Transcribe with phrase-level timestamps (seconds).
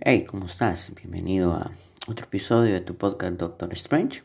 [0.00, 0.92] Hey, ¿cómo estás?
[0.94, 1.72] Bienvenido a
[2.06, 4.22] otro episodio de tu podcast Doctor Strange,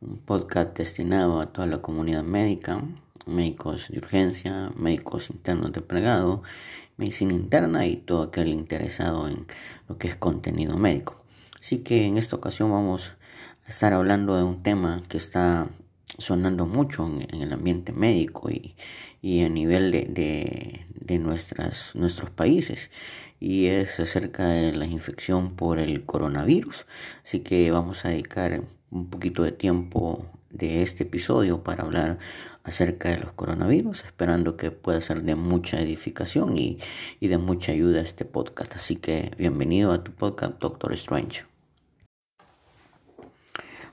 [0.00, 2.80] un podcast destinado a toda la comunidad médica,
[3.26, 6.44] médicos de urgencia, médicos internos de plegado,
[6.96, 9.48] medicina interna y todo aquel interesado en
[9.88, 11.20] lo que es contenido médico.
[11.60, 13.12] Así que en esta ocasión vamos
[13.66, 15.66] a estar hablando de un tema que está
[16.18, 18.74] sonando mucho en, el ambiente médico y,
[19.22, 22.90] y a nivel de, de, nuestras, nuestros países
[23.40, 26.86] y es acerca de la infección por el coronavirus.
[27.24, 32.18] Así que vamos a dedicar un poquito de tiempo de este episodio para hablar
[32.64, 36.78] acerca de los coronavirus, esperando que pueda ser de mucha edificación y,
[37.18, 38.74] y de mucha ayuda este podcast.
[38.76, 41.49] Así que bienvenido a tu podcast Doctor Strange.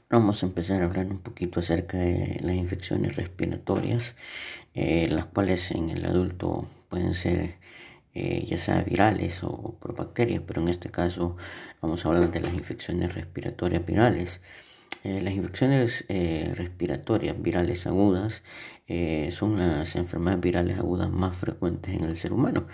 [0.09, 4.15] Vamos a empezar a hablar un poquito acerca de las infecciones respiratorias,
[4.73, 7.55] eh, las cuales en el adulto pueden ser
[8.13, 11.35] eh, ya sea virales o por bacterias, pero en este caso
[11.81, 14.39] vamos a hablar de las infecciones respiratorias virales.
[15.03, 16.05] Eh, las infecciones
[16.55, 18.43] respiratorias virales agudas
[19.31, 22.65] son las enfermedades virales agudas más frecuentes en el ser humano.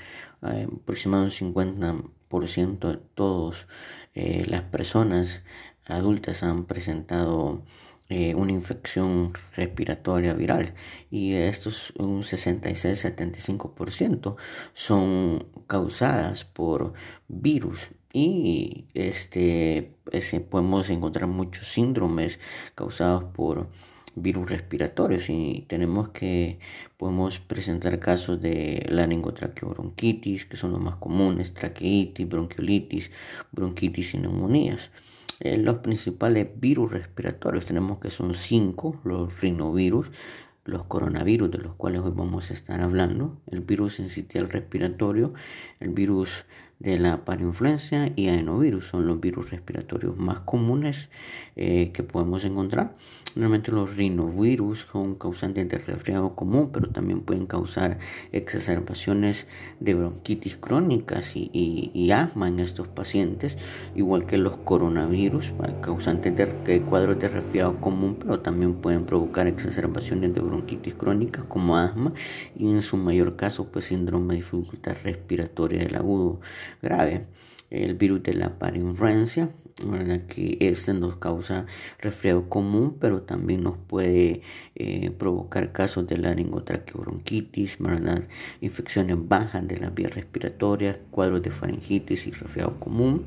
[0.41, 3.67] aproximadamente un 50% de todas
[4.13, 5.41] las personas
[5.85, 7.63] adultas han presentado
[8.09, 10.73] eh, una infección respiratoria viral.
[11.09, 14.35] Y estos un 66-75%
[14.73, 16.93] son causadas por
[17.27, 17.89] virus.
[18.11, 19.95] Y este
[20.49, 22.39] podemos encontrar muchos síndromes
[22.75, 23.69] causados por
[24.15, 25.29] virus respiratorios.
[25.29, 26.59] Y tenemos que
[26.97, 33.11] podemos presentar casos de laringotraqueobronquitis que son los más comunes traqueitis bronquiolitis
[33.51, 34.91] bronquitis y neumonías
[35.43, 37.65] eh, los principales virus respiratorios.
[37.65, 40.09] Tenemos que son cinco, los rinovirus,
[40.63, 45.33] los coronavirus de los cuales hoy vamos a estar hablando, el virus sincitial respiratorio,
[45.81, 46.45] el virus
[46.83, 51.09] de la parainfluencia y adenovirus son los virus respiratorios más comunes
[51.55, 52.95] eh, que podemos encontrar.
[53.35, 57.97] Normalmente los rinovirus son causantes de resfriado común, pero también pueden causar
[58.31, 59.47] exacerbaciones
[59.79, 63.57] de bronquitis crónicas y, asma en estos pacientes,
[63.95, 70.31] igual que los coronavirus, causantes de, cuadros de resfriado común, pero también pueden provocar exacerbaciones
[70.35, 72.13] de bronquitis crónicas como asma
[72.55, 76.39] y en su mayor caso pues síndrome de dificultad respiratoria del agudo
[76.81, 77.25] grave.
[77.69, 79.49] El virus de la parinfluencia,
[80.27, 81.65] que este nos causa
[81.99, 84.41] resfriado común, pero también nos puede
[84.75, 88.23] eh, provocar casos de laringotraqueobronquitis, ¿verdad?
[88.61, 93.25] infecciones bajas de las vías respiratorias, cuadros de faringitis y resfriado común.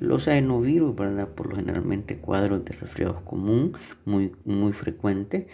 [0.00, 3.72] Los adenovirus, por lo generalmente cuadros de resfriado común
[4.04, 5.48] muy, muy frecuente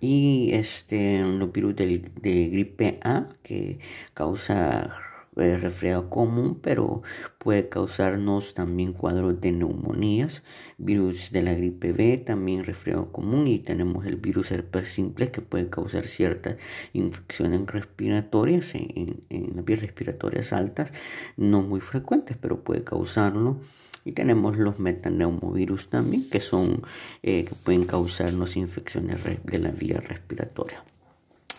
[0.00, 3.78] y este los virus de, de gripe A que
[4.14, 4.90] causa
[5.36, 7.02] eh, común, pero
[7.38, 10.42] puede causarnos también cuadros de neumonías,
[10.78, 15.40] virus de la gripe B, también resfriado común y tenemos el virus herpes simple que
[15.40, 16.56] puede causar ciertas
[16.92, 20.92] infecciones respiratorias en, en las vías respiratorias altas,
[21.36, 23.58] no muy frecuentes, pero puede causarlo.
[24.04, 26.82] Y tenemos los metaneumovirus también, que son
[27.22, 30.82] eh, que pueden causarnos infecciones de la vía respiratoria.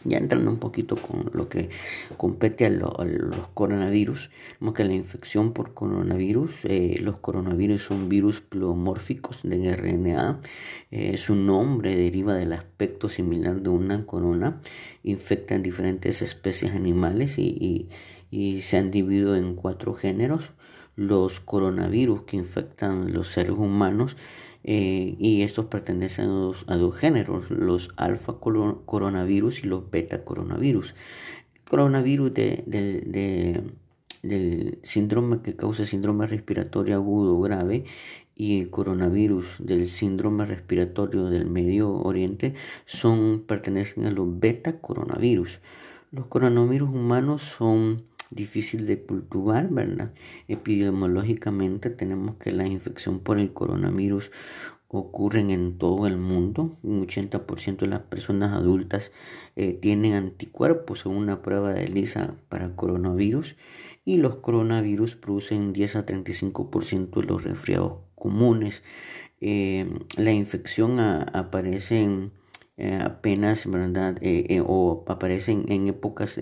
[0.05, 1.69] Ya entrando un poquito con lo que
[2.17, 8.41] compete a, los coronavirus, vemos que la infección por coronavirus, eh, los coronavirus son virus
[8.41, 10.41] pleomórficos de RNA,
[10.91, 14.61] eh, su nombre deriva del aspecto similar de una corona,
[15.03, 17.87] infectan diferentes especies animales y,
[18.29, 20.51] y se han dividido en cuatro géneros.
[20.95, 24.15] Los coronavirus que infectan los seres humanos
[24.63, 26.25] eh, y estos pertenecen
[26.67, 30.95] a dos, géneros, los alfa coronavirus y los beta coronavirus.
[31.69, 33.63] coronavirus de,
[34.23, 37.85] del síndrome que causa síndrome respiratorio agudo grave
[38.35, 42.53] y el coronavirus del síndrome respiratorio del Medio Oriente
[42.85, 45.59] son pertenecen a los beta coronavirus.
[46.11, 48.03] Los coronavirus humanos son
[48.35, 50.13] difícil de cultivar, ¿verdad?
[50.47, 54.31] Epidemiológicamente tenemos que la infección por el coronavirus
[54.87, 56.77] ocurren en todo el mundo.
[56.83, 59.11] Un 80% de las personas adultas
[59.55, 63.55] eh, tienen anticuerpos según una prueba de ELISA para coronavirus
[64.05, 68.83] y los coronavirus producen 10 a 35% de los resfriados comunes.
[69.41, 72.31] Eh, la infección aparece en
[72.75, 76.39] eh, apenas verdad eh, eh, o aparecen en épocas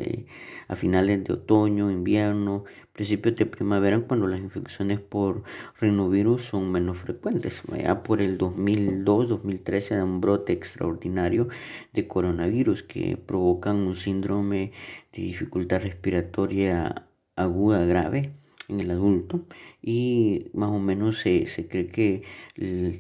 [0.70, 2.64] a finales de otoño invierno
[2.94, 5.44] principios de primavera cuando las infecciones por
[5.80, 7.62] rinovirus son menos frecuentes.
[7.78, 11.50] Ya por el 2002 2013 da un brote extraordinario
[11.94, 14.72] de coronavirus que provocan un síndrome
[15.12, 18.41] de dificultad respiratoria aguda grave
[18.72, 19.42] en el adulto
[19.82, 22.24] y más o menos se, se cree que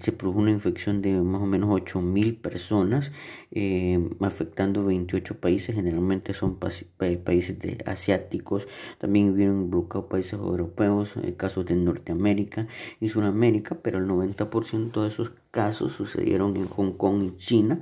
[0.01, 3.11] se produjo una infección de más o menos 8.000 personas
[3.51, 11.35] eh, afectando 28 países, generalmente son países de asiáticos, también vieron involucrados países europeos, eh,
[11.35, 12.67] casos de Norteamérica
[12.99, 17.81] y Sudamérica, pero el 90% de esos casos sucedieron en Hong Kong y China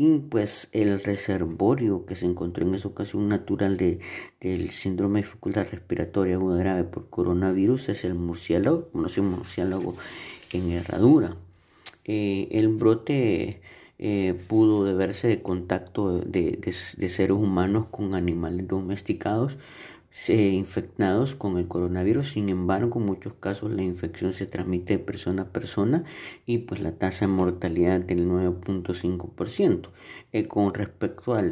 [0.00, 3.98] y pues el reservorio que se encontró en esa ocasión natural de,
[4.40, 9.94] del síndrome de dificultad respiratoria aguda grave por coronavirus es el murciélago, conocido murciélago
[10.54, 11.36] en herradura.
[12.06, 13.60] Eh, el brote
[13.98, 19.58] eh, pudo deberse de contacto de, de seres humanos con animales domesticados,
[20.28, 22.30] infectados con el coronavirus.
[22.30, 26.04] Sin embargo, en muchos casos la infección se transmite de persona a persona
[26.46, 29.88] y pues la tasa de mortalidad del 9.5%.
[30.32, 31.42] Eh, con respecto a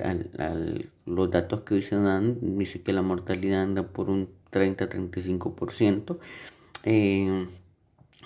[1.07, 6.19] los datos que hoy se dan, dice que la mortalidad anda por un 30-35%.
[6.85, 7.47] Eh,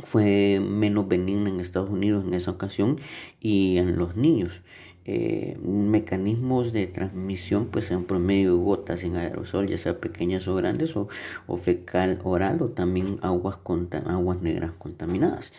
[0.03, 2.99] fue menos benigna en Estados Unidos en esa ocasión
[3.41, 4.63] y en los niños.
[5.05, 10.95] Eh, mecanismos de transmisión pues en promedio gotas en aerosol ya sea pequeñas o grandes
[10.97, 11.09] o,
[11.57, 13.59] fecal oral o también aguas,
[14.07, 15.53] aguas negras contaminadas.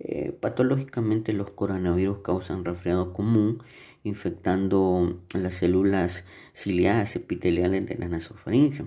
[0.00, 3.62] Eh, patológicamente los coronavirus causan resfriado común
[4.02, 6.24] infectando las células
[6.54, 8.84] ciliadas epiteliales de la nasofaringe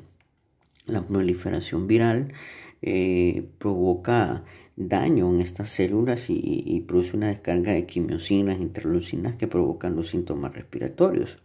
[0.87, 2.33] la proliferación viral
[2.81, 4.43] eh, provoca
[4.75, 10.53] daño en estas células y, produce una descarga de quimiosinas, interleucinas que provocan los síntomas
[10.53, 11.37] respiratorios.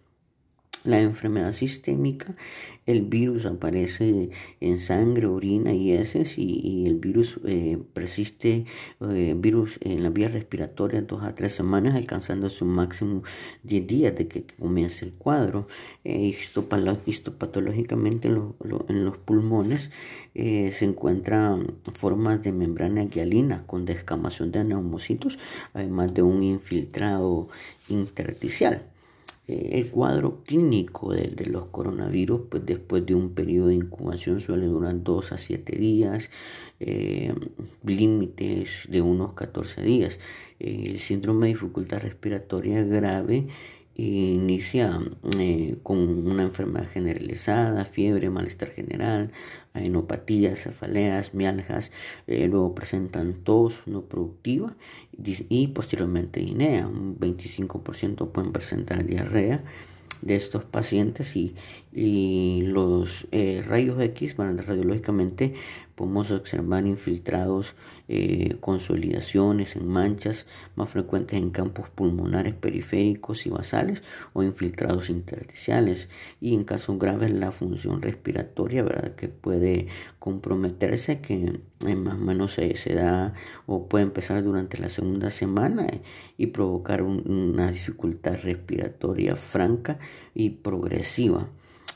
[0.87, 2.37] La enfermedad sistémica,
[2.87, 4.31] el virus aparece
[4.61, 8.65] en sangre, orina y heces y, el virus eh, persiste
[9.01, 13.25] eh, virus en la vía respiratoria dos a tres semanas, alcanzando su máximo
[13.65, 15.67] 10 días de que, comience el cuadro.
[16.05, 16.37] Eh,
[17.07, 18.55] histopatológicamente en,
[18.89, 19.91] en, los pulmones
[20.35, 25.39] eh, se encuentran formas de membrana guialina con descamación de neumocitos,
[25.75, 27.49] además de un infiltrado
[27.89, 28.83] intersticial.
[29.49, 34.67] Eh, el cuadro clínico de, los coronavirus, pues después de un periodo de incubación suele
[34.67, 36.31] durar 2 a 7 días,
[36.81, 37.33] eh,
[37.85, 40.19] límites de unos 14 días.
[40.59, 43.47] Eh, el síndrome de dificultad respiratoria grave
[43.97, 45.01] inicia
[45.39, 49.33] eh, con una enfermedad generalizada, fiebre, malestar general,
[49.75, 51.93] enopatías, cefaleas, mialgas,
[52.27, 54.75] eh, luego presentan tos no productiva
[55.49, 59.63] y posteriormente INEA, un 25% pueden presentar diarrea
[60.23, 61.55] de estos pacientes y,
[62.63, 65.55] los eh, rayos X, bueno, radiológicamente
[65.95, 67.75] podemos observar infiltrados,
[68.09, 76.09] eh, consolidaciones en manchas más frecuentes en campos pulmonares periféricos y basales o infiltrados intersticiales
[76.41, 78.85] y en casos graves la función respiratoria.
[79.17, 79.89] Que puede
[80.19, 81.61] comprometerse, que
[81.95, 83.35] más o menos se, se da
[83.67, 85.87] o puede empezar durante la segunda semana
[86.37, 89.99] y provocar una dificultad respiratoria franca
[90.35, 91.49] y progresiva.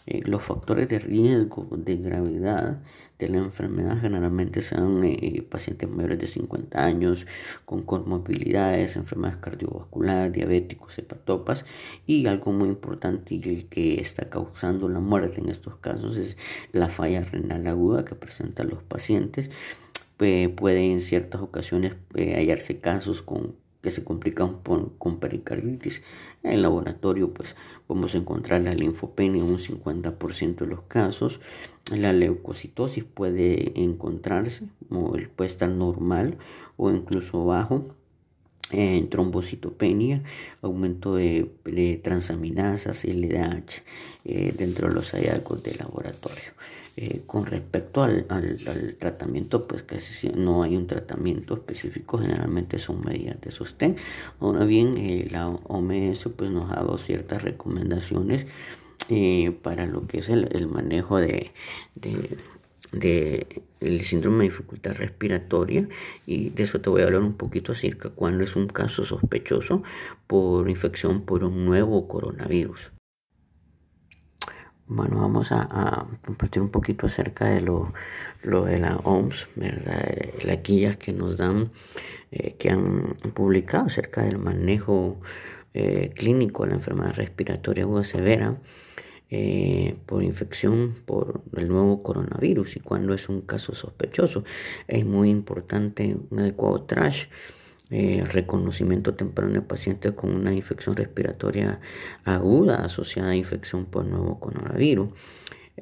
[0.06, 2.82] Eh, los factores de riesgo de gravedad
[3.20, 7.26] de la enfermedad generalmente son eh, pacientes mayores de 50 años
[7.64, 11.64] con comorbilidades, enfermedades cardiovasculares, diabéticos, hepatopas
[12.06, 16.36] y algo muy importante y el que está causando la muerte en estos casos es
[16.72, 19.50] la falla renal aguda que presentan los pacientes.
[20.16, 26.02] puede en ciertas ocasiones eh, hallarse casos con que se complican con pericarditis.
[26.42, 27.56] En el laboratorio pues
[27.88, 31.40] vamos a encontrar la linfopenia en un 50% de los casos.
[31.96, 36.38] La leucocitosis puede encontrarse, o puede estar normal
[36.76, 37.94] o incluso bajo.
[38.72, 40.22] En trombocitopenia,
[40.62, 43.82] aumento de, transaminasas, LDH
[44.24, 46.52] eh, dentro de los hallazgos de laboratorio.
[47.02, 48.26] Eh, con respecto al,
[48.98, 53.96] tratamiento, pues casi no hay un tratamiento específico, generalmente son medidas de sostén.
[54.38, 58.46] Ahora bien, eh, la OMS pues, nos ha dado ciertas recomendaciones
[59.08, 61.52] eh, para lo que es el, manejo de,
[63.80, 65.88] el síndrome de dificultad respiratoria
[66.26, 69.82] y de eso te voy a hablar un poquito acerca cuando es un caso sospechoso
[70.26, 72.92] por infección por un nuevo coronavirus.
[74.92, 77.92] Bueno, vamos a, compartir un poquito acerca de lo,
[78.42, 80.04] de la OMS, ¿verdad?
[80.42, 81.70] Las guías que nos dan,
[82.32, 85.20] eh, que han publicado acerca del manejo
[85.74, 88.60] eh, clínico de la enfermedad respiratoria aguda severa
[89.30, 94.42] eh, por infección por el nuevo coronavirus y cuando es un caso sospechoso.
[94.88, 97.26] Es muy importante un adecuado trash
[97.90, 101.80] eh, reconocimiento temprano de pacientes con una infección respiratoria
[102.24, 105.10] aguda asociada a infección por nuevo coronavirus.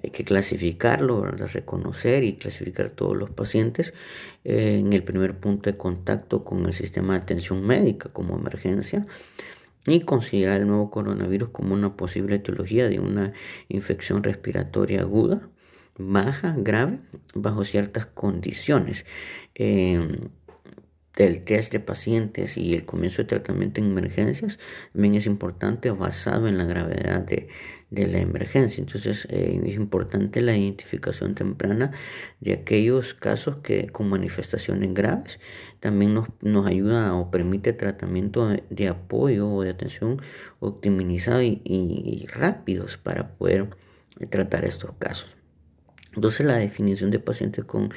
[0.03, 3.93] hay que clasificarlo, reconocer y clasificar todos los pacientes
[4.45, 9.07] eh, en el primer punto de contacto con el sistema de atención médica como emergencia
[9.87, 13.33] y considerar el nuevo coronavirus como una posible etiología de una
[13.69, 15.49] infección respiratoria aguda,
[15.99, 17.01] baja, grave,
[17.35, 19.05] bajo ciertas condiciones.
[19.55, 20.01] Eh,
[21.19, 24.61] del test de pacientes y el comienzo de tratamiento en emergencias
[24.93, 27.49] también es importante basado en la gravedad de,
[27.91, 28.81] la emergencia.
[28.81, 31.91] Entonces eh, es importante la identificación temprana
[32.39, 35.41] de aquellos casos que con manifestaciones graves
[35.81, 40.23] también nos, nos ayuda o permite tratamiento de, apoyo o de atención
[40.61, 43.71] optimizado y, y rápidos para poder
[44.31, 45.37] tratar estos casos.
[46.15, 47.89] Entonces la definición de pacientes con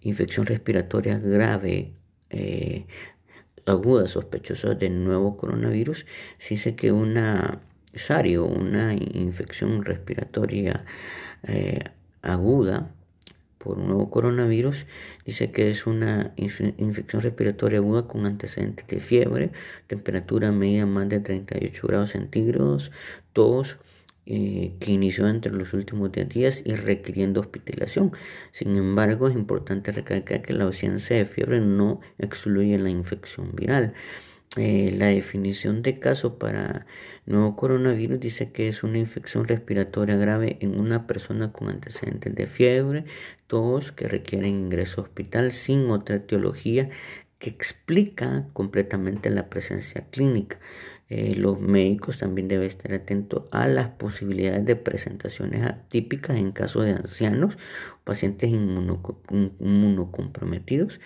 [0.00, 1.94] infección respiratoria grave
[2.34, 2.86] eh,
[3.66, 6.06] agudas sospechosas del nuevo coronavirus,
[6.38, 7.60] se dice que una
[7.94, 10.84] SARI una infección respiratoria
[11.44, 11.80] eh,
[12.22, 12.90] aguda
[13.58, 14.86] por un nuevo coronavirus,
[15.24, 19.52] dice que es una infección respiratoria aguda con antecedentes de fiebre,
[19.86, 22.90] temperatura media más de 38 grados centígrados,
[23.32, 23.78] tos,
[24.26, 28.12] eh, que inició entre los últimos 10 días y requiriendo hospitalización.
[28.52, 33.94] Sin embargo, es importante recalcar que la ausencia de fiebre no excluye la infección viral.
[34.56, 36.86] Eh, la definición de caso para
[37.26, 42.46] nuevo coronavirus dice que es una infección respiratoria grave en una persona con antecedentes de
[42.46, 43.04] fiebre,
[43.48, 46.88] todos que requieren ingreso a hospital sin otra etiología
[47.38, 50.58] que explica completamente la presencia clínica.
[51.10, 56.80] Eh, los médicos también deben estar atentos a las posibilidades de presentaciones atípicas en caso
[56.80, 57.58] de ancianos,
[58.04, 60.98] pacientes inmunocomprometidos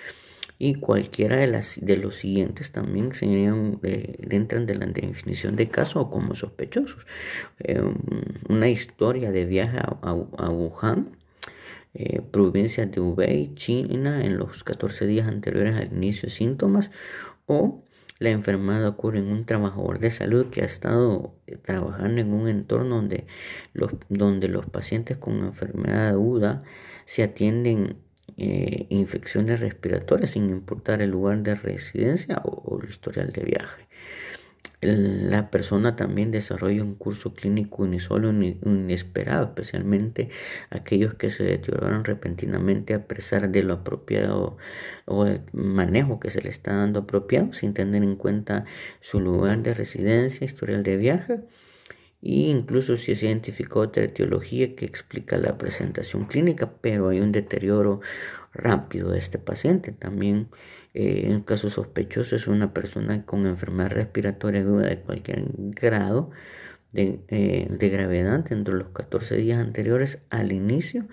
[0.57, 6.11] y cualquiera de, los siguientes también serían, eh, entran de la definición de caso o
[6.11, 7.05] como sospechosos.
[7.59, 7.83] Eh,
[8.49, 11.17] una historia de viaje a, Wuhan,
[12.31, 16.93] provincia de Hubei, China, en los 14 días anteriores al inicio de síntomas
[17.47, 17.83] o
[18.19, 22.49] la enfermedad ocurre en un trabajador de salud que ha estado eh, trabajando en un
[22.49, 23.27] entorno donde
[23.73, 26.65] los, donde los pacientes con enfermedad aguda
[27.05, 27.97] se atienden
[28.37, 33.89] eh, infecciones respiratorias sin importar el lugar de residencia o el historial de viaje
[34.81, 40.31] la persona también desarrolla un curso clínico inesperado, especialmente
[40.71, 44.57] aquellos que se deterioran repentinamente a pesar de lo apropiado
[45.07, 48.65] o el manejo que se le está dando apropiado, sin tener en cuenta
[49.01, 51.41] su lugar de residencia, historial de viaje
[52.21, 57.31] e incluso si se identificó otra etiología que explica la presentación clínica, pero hay un
[57.31, 58.01] deterioro
[58.53, 59.93] rápido de este paciente.
[59.93, 60.49] También
[60.95, 66.31] eh, en caso sospechoso es una persona con enfermedad respiratoria de cualquier grado
[66.93, 71.07] de, eh, de gravedad dentro de los 14 días anteriores al inicio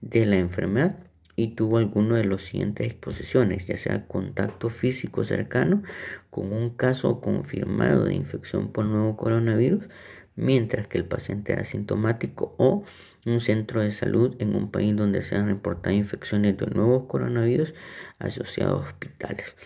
[0.00, 0.98] de la enfermedad
[1.36, 5.82] y tuvo alguno de los siguientes exposiciones, ya sea contacto físico cercano
[6.30, 9.88] con un caso confirmado de infección por nuevo coronavirus,
[10.36, 12.84] mientras que el paciente era asintomático o
[13.26, 17.74] un centro de salud en un país donde se han reportado infecciones de nuevos coronavirus
[18.18, 19.56] asociados a hospitales.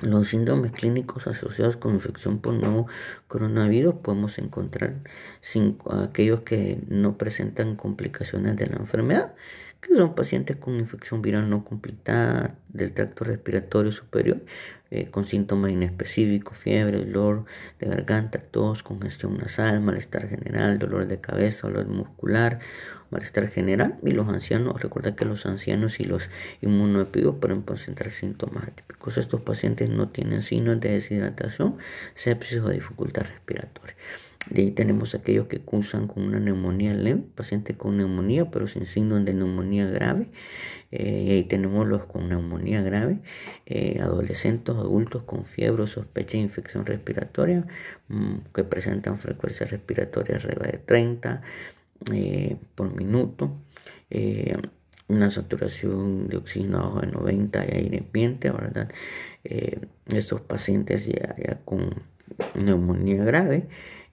[0.00, 2.86] Los síndromes clínicos asociados con infección por nuevo
[3.26, 4.94] coronavirus podemos encontrar
[5.40, 9.34] cinco, aquellos que no presentan complicaciones de la enfermedad,
[9.80, 14.40] que son pacientes con infección viral no completada del tracto respiratorio superior,
[14.90, 17.44] eh, con síntomas inespecíficos, fiebre, dolor
[17.78, 22.58] de garganta, tos, congestión nasal, malestar general, dolor de cabeza, dolor muscular,
[23.10, 23.98] malestar general.
[24.02, 26.30] Y los ancianos, recuerda que los ancianos y los
[26.62, 29.18] inmunodeprimidos pueden presentar síntomas atípicos.
[29.18, 31.76] Estos pacientes no tienen signos de deshidratación,
[32.14, 33.94] sepsis o dificultad respiratoria.
[34.50, 38.86] De ahí tenemos aquellos que cursan con una neumonía leve, pacientes con neumonía pero sin
[38.86, 40.30] signos de neumonía grave.
[40.90, 43.18] Eh, y ahí tenemos los con neumonía grave,
[43.66, 47.66] eh, adolescentes, adultos con fiebre, sospecha de infección respiratoria,
[48.08, 51.42] mm, que presentan frecuencia respiratoria arriba de 30
[52.12, 53.52] eh, por minuto.
[55.08, 58.90] una saturación de oxígeno abajo de 90 y aire ambiente, ¿verdad?
[60.06, 61.94] estos pacientes ya con
[62.54, 63.68] neumonía grave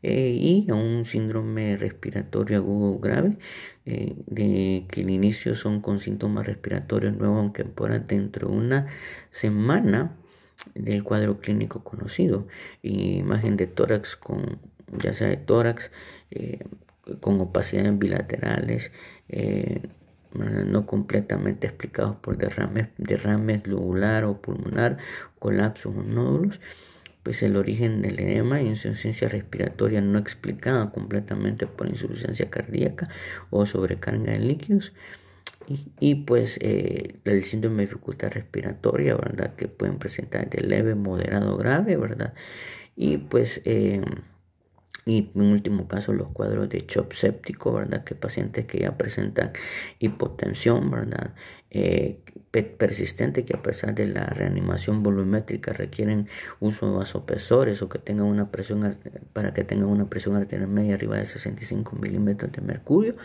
[0.07, 3.39] eh, y a un síndrome respiratorio agudo grave,
[3.87, 8.87] eh, de que el inicio son con síntomas respiratorios nuevos, aunque por dentro de una
[9.31, 10.15] semana
[10.75, 12.47] del cuadro clínico conocido.
[12.83, 14.59] imagen de tórax con,
[14.95, 15.89] ya sea de tórax,
[16.29, 16.59] eh,
[17.19, 18.91] con opacidades bilaterales,
[20.33, 24.97] no completamente explicados por derrames, derrames o pulmonar,
[25.39, 26.59] colapsos o nódulos
[27.25, 33.09] pues el origen del edema y insuficiencia respiratoria no explicada completamente por insuficiencia cardíaca
[33.49, 34.93] o sobrecarga de líquidos.
[35.99, 39.55] Y, pues eh, el síndrome de dificultad respiratoria, ¿verdad?
[39.55, 42.35] Que pueden presentar de leve, moderado, grave, ¿verdad?
[42.95, 44.01] Y pues eh,
[45.05, 48.03] y en último caso los cuadros de shock séptico, ¿verdad?
[48.03, 49.51] Que pacientes que ya presentan
[49.99, 51.35] hipotensión, ¿verdad?
[51.69, 52.19] Eh,
[52.63, 56.27] persistente que a pesar de la reanimación volumétrica requieren
[56.59, 58.97] uso de vasopresores o que tengan una presión
[59.33, 63.15] para que tengan una presión arterial media arriba de 65 milímetros de mercurio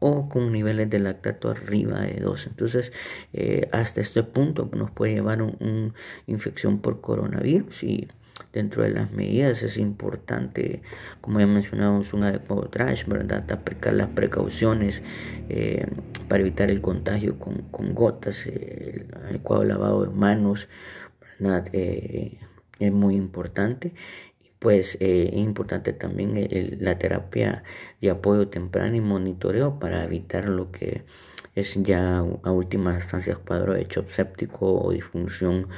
[0.00, 2.46] o con niveles de lactato arriba de 2.
[2.46, 2.92] Entonces,
[3.32, 5.92] eh, hasta este punto nos puede llevar una
[6.26, 8.08] infección por coronavirus y
[8.52, 10.80] Dentro de las medidas es importante,
[11.20, 13.50] como ya mencionamos, un adecuado trash, ¿verdad?
[13.50, 15.02] Aplicar las precauciones
[15.48, 15.86] eh,
[16.28, 20.68] para evitar el contagio con, gotas, el adecuado lavado de manos,
[21.38, 21.68] ¿verdad?
[21.72, 22.38] Eh,
[22.78, 23.92] es muy importante
[24.58, 26.48] pues eh, es importante también
[26.80, 27.62] la terapia
[28.00, 31.04] de apoyo temprano y monitoreo para evitar lo que
[31.54, 35.68] es ya a última instancia cuadro de shock séptico o disfunción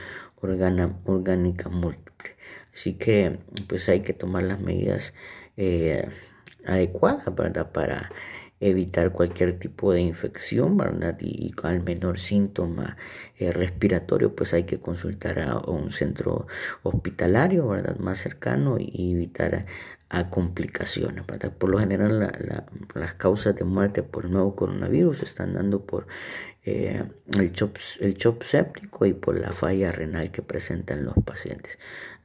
[0.41, 2.37] orgánica múltiple.
[2.75, 5.13] Así que pues hay que tomar las medidas
[5.57, 6.09] eh,
[6.67, 7.25] adecuadas
[7.73, 8.11] para
[8.61, 11.17] evitar cualquier tipo de infección ¿verdad?
[11.21, 12.97] y, al menor síntoma
[13.39, 16.47] eh, respiratorio pues hay que consultar a, un centro
[16.83, 17.97] hospitalario ¿verdad?
[17.97, 19.67] más cercano y evitar
[20.11, 21.27] a complicaciones.
[21.27, 21.53] ¿verdad?
[21.57, 22.33] Por lo general
[22.95, 26.07] las causas de muerte por el nuevo coronavirus están dando por
[26.65, 27.05] eh,
[27.39, 31.79] el, chop, el chop séptico y por la falla renal que presentan los pacientes.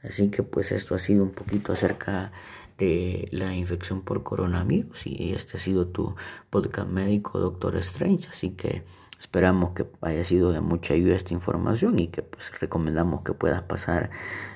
[0.03, 2.31] Así que pues esto ha sido un poquito acerca
[2.77, 6.15] de la infección por coronavirus y este ha sido tu
[6.50, 8.27] podcast médico Doctor Strange.
[8.29, 8.84] Así que
[9.20, 13.62] esperamos que haya sido de mucha ayuda esta información y que pues recomendamos que puedas
[13.62, 14.10] pasar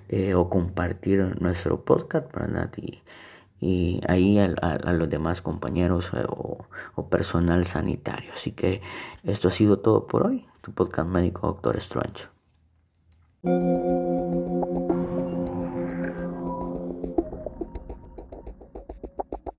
[0.10, 2.72] eh, o compartir nuestro podcast, ¿verdad?
[2.78, 3.02] Y,
[3.62, 8.32] y ahí a, los demás compañeros eh, o, o, personal sanitario.
[8.34, 8.82] Así que
[9.24, 10.46] esto ha sido todo por hoy.
[10.62, 12.28] Tu podcast médico Doctor Strange.